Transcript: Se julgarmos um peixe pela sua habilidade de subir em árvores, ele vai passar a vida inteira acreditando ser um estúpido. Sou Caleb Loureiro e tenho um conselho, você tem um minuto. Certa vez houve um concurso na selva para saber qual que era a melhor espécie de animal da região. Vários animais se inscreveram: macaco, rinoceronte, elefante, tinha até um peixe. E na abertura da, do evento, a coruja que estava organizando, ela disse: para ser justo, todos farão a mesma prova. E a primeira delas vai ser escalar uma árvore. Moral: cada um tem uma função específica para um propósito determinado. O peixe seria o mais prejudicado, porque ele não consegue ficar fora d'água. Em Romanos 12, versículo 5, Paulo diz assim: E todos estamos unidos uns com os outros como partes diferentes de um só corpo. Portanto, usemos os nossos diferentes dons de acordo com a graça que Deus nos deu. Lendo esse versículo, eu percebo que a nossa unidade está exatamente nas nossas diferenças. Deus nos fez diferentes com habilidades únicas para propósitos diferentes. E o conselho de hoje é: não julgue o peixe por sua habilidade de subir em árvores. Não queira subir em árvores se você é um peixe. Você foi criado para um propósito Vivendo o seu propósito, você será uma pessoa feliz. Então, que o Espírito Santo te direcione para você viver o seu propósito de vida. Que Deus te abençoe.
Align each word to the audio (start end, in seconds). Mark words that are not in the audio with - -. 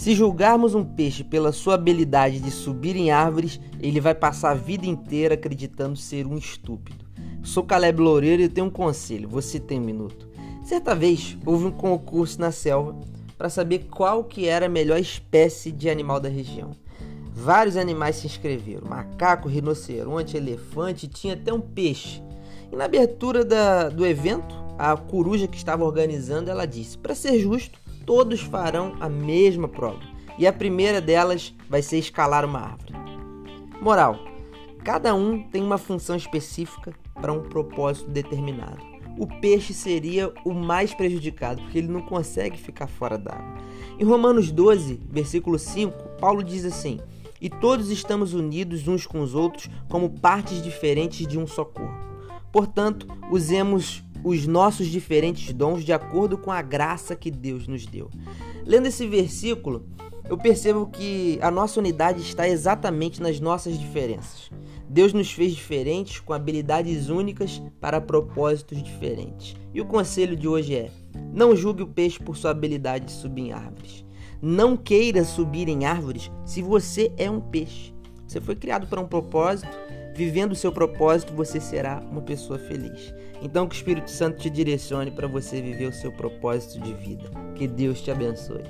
Se 0.00 0.14
julgarmos 0.14 0.74
um 0.74 0.82
peixe 0.82 1.22
pela 1.22 1.52
sua 1.52 1.74
habilidade 1.74 2.40
de 2.40 2.50
subir 2.50 2.96
em 2.96 3.10
árvores, 3.10 3.60
ele 3.78 4.00
vai 4.00 4.14
passar 4.14 4.52
a 4.52 4.54
vida 4.54 4.86
inteira 4.86 5.34
acreditando 5.34 5.94
ser 5.94 6.26
um 6.26 6.38
estúpido. 6.38 7.04
Sou 7.42 7.62
Caleb 7.62 8.00
Loureiro 8.00 8.40
e 8.40 8.48
tenho 8.48 8.68
um 8.68 8.70
conselho, 8.70 9.28
você 9.28 9.60
tem 9.60 9.78
um 9.78 9.84
minuto. 9.84 10.26
Certa 10.64 10.94
vez 10.94 11.36
houve 11.44 11.66
um 11.66 11.70
concurso 11.70 12.40
na 12.40 12.50
selva 12.50 12.98
para 13.36 13.50
saber 13.50 13.88
qual 13.90 14.24
que 14.24 14.48
era 14.48 14.64
a 14.64 14.70
melhor 14.70 14.98
espécie 14.98 15.70
de 15.70 15.90
animal 15.90 16.18
da 16.18 16.30
região. 16.30 16.70
Vários 17.34 17.76
animais 17.76 18.16
se 18.16 18.26
inscreveram: 18.26 18.88
macaco, 18.88 19.50
rinoceronte, 19.50 20.34
elefante, 20.34 21.08
tinha 21.08 21.34
até 21.34 21.52
um 21.52 21.60
peixe. 21.60 22.22
E 22.72 22.74
na 22.74 22.86
abertura 22.86 23.44
da, 23.44 23.90
do 23.90 24.06
evento, 24.06 24.54
a 24.78 24.96
coruja 24.96 25.46
que 25.46 25.58
estava 25.58 25.84
organizando, 25.84 26.50
ela 26.50 26.64
disse: 26.64 26.96
para 26.96 27.14
ser 27.14 27.38
justo, 27.38 27.78
todos 28.06 28.40
farão 28.40 28.94
a 29.00 29.08
mesma 29.08 29.68
prova. 29.68 30.00
E 30.38 30.46
a 30.46 30.52
primeira 30.52 31.00
delas 31.00 31.54
vai 31.68 31.82
ser 31.82 31.98
escalar 31.98 32.44
uma 32.44 32.60
árvore. 32.60 32.94
Moral: 33.80 34.18
cada 34.84 35.14
um 35.14 35.42
tem 35.42 35.62
uma 35.62 35.78
função 35.78 36.16
específica 36.16 36.94
para 37.14 37.32
um 37.32 37.42
propósito 37.42 38.10
determinado. 38.10 38.90
O 39.18 39.26
peixe 39.26 39.74
seria 39.74 40.32
o 40.44 40.52
mais 40.54 40.94
prejudicado, 40.94 41.60
porque 41.62 41.78
ele 41.78 41.88
não 41.88 42.00
consegue 42.00 42.56
ficar 42.56 42.86
fora 42.86 43.18
d'água. 43.18 43.58
Em 43.98 44.04
Romanos 44.04 44.50
12, 44.50 45.00
versículo 45.10 45.58
5, 45.58 46.16
Paulo 46.18 46.42
diz 46.42 46.64
assim: 46.64 47.00
E 47.40 47.50
todos 47.50 47.90
estamos 47.90 48.32
unidos 48.32 48.88
uns 48.88 49.06
com 49.06 49.20
os 49.20 49.34
outros 49.34 49.68
como 49.88 50.08
partes 50.08 50.62
diferentes 50.62 51.26
de 51.26 51.38
um 51.38 51.46
só 51.46 51.64
corpo. 51.64 52.10
Portanto, 52.50 53.06
usemos 53.30 54.02
os 54.24 54.46
nossos 54.46 54.86
diferentes 54.86 55.52
dons 55.52 55.84
de 55.84 55.92
acordo 55.92 56.36
com 56.36 56.50
a 56.50 56.62
graça 56.62 57.16
que 57.16 57.30
Deus 57.30 57.66
nos 57.66 57.86
deu. 57.86 58.10
Lendo 58.64 58.86
esse 58.86 59.06
versículo, 59.06 59.86
eu 60.28 60.38
percebo 60.38 60.86
que 60.86 61.38
a 61.42 61.50
nossa 61.50 61.80
unidade 61.80 62.20
está 62.20 62.48
exatamente 62.48 63.20
nas 63.20 63.40
nossas 63.40 63.78
diferenças. 63.78 64.50
Deus 64.88 65.12
nos 65.12 65.32
fez 65.32 65.54
diferentes 65.54 66.20
com 66.20 66.32
habilidades 66.32 67.08
únicas 67.08 67.62
para 67.80 68.00
propósitos 68.00 68.82
diferentes. 68.82 69.56
E 69.72 69.80
o 69.80 69.86
conselho 69.86 70.36
de 70.36 70.48
hoje 70.48 70.74
é: 70.74 70.90
não 71.32 71.54
julgue 71.54 71.82
o 71.82 71.88
peixe 71.88 72.18
por 72.18 72.36
sua 72.36 72.50
habilidade 72.50 73.06
de 73.06 73.12
subir 73.12 73.42
em 73.42 73.52
árvores. 73.52 74.04
Não 74.42 74.76
queira 74.76 75.24
subir 75.24 75.68
em 75.68 75.84
árvores 75.84 76.30
se 76.44 76.62
você 76.62 77.12
é 77.16 77.30
um 77.30 77.40
peixe. 77.40 77.94
Você 78.26 78.40
foi 78.40 78.56
criado 78.56 78.86
para 78.86 79.00
um 79.00 79.06
propósito 79.06 79.68
Vivendo 80.14 80.52
o 80.52 80.56
seu 80.56 80.72
propósito, 80.72 81.32
você 81.32 81.60
será 81.60 82.00
uma 82.10 82.22
pessoa 82.22 82.58
feliz. 82.58 83.14
Então, 83.42 83.66
que 83.66 83.74
o 83.74 83.78
Espírito 83.78 84.10
Santo 84.10 84.38
te 84.38 84.50
direcione 84.50 85.10
para 85.10 85.26
você 85.26 85.62
viver 85.62 85.86
o 85.86 85.92
seu 85.92 86.12
propósito 86.12 86.80
de 86.80 86.92
vida. 86.94 87.30
Que 87.54 87.66
Deus 87.66 88.02
te 88.02 88.10
abençoe. 88.10 88.64